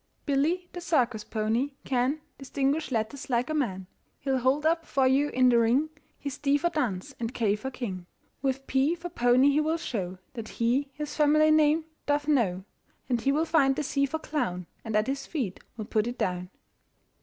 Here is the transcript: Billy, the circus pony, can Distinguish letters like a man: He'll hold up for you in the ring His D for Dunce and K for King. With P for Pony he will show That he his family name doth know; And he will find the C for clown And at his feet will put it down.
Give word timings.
Billy, 0.25 0.67
the 0.73 0.81
circus 0.81 1.23
pony, 1.23 1.73
can 1.85 2.21
Distinguish 2.39 2.89
letters 2.91 3.29
like 3.29 3.51
a 3.51 3.53
man: 3.53 3.85
He'll 4.17 4.39
hold 4.39 4.65
up 4.65 4.83
for 4.83 5.05
you 5.07 5.29
in 5.29 5.49
the 5.49 5.59
ring 5.59 5.89
His 6.17 6.39
D 6.39 6.57
for 6.57 6.71
Dunce 6.71 7.13
and 7.19 7.31
K 7.35 7.55
for 7.55 7.69
King. 7.69 8.07
With 8.41 8.65
P 8.65 8.95
for 8.95 9.09
Pony 9.09 9.51
he 9.51 9.61
will 9.61 9.77
show 9.77 10.17
That 10.33 10.47
he 10.49 10.89
his 10.95 11.15
family 11.15 11.51
name 11.51 11.85
doth 12.07 12.27
know; 12.27 12.63
And 13.09 13.21
he 13.21 13.31
will 13.31 13.45
find 13.45 13.75
the 13.75 13.83
C 13.83 14.07
for 14.07 14.17
clown 14.17 14.65
And 14.83 14.95
at 14.95 15.05
his 15.05 15.27
feet 15.27 15.59
will 15.77 15.85
put 15.85 16.07
it 16.07 16.17
down. 16.17 16.49